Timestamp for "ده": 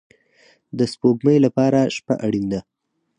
2.51-2.59